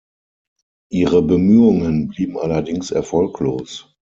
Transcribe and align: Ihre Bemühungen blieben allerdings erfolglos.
Ihre 0.89 1.21
Bemühungen 1.21 2.07
blieben 2.07 2.35
allerdings 2.39 2.89
erfolglos. 2.89 3.93